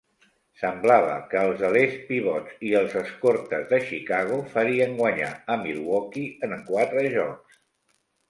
Semblava 0.59 1.17
que 1.33 1.41
els 1.49 1.59
alers 1.67 1.97
pivots 2.07 2.55
i 2.69 2.71
els 2.79 2.95
escortes 3.01 3.67
de 3.73 3.79
Chicago 3.91 4.39
farien 4.55 4.97
guanyar 5.03 5.29
a 5.57 5.61
Milwaukee 5.67 6.49
en 6.51 6.57
quatre 6.73 7.05
jocs. 7.19 7.61